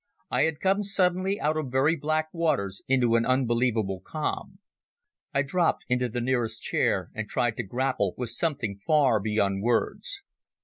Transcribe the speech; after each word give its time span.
I 0.31 0.45
had 0.45 0.61
come 0.61 0.81
suddenly 0.81 1.39
out 1.39 1.57
of 1.57 1.69
very 1.69 1.95
black 1.95 2.33
waters 2.33 2.81
into 2.87 3.13
an 3.13 3.23
unbelievable 3.23 4.01
calm. 4.03 4.57
I 5.31 5.43
dropped 5.43 5.85
into 5.89 6.09
the 6.09 6.21
nearest 6.21 6.59
chair 6.63 7.11
and 7.13 7.29
tried 7.29 7.55
to 7.57 7.63
grapple 7.63 8.15
with 8.17 8.31
something 8.31 8.79
far 8.87 9.19
beyond 9.19 9.61
words. 9.61 10.23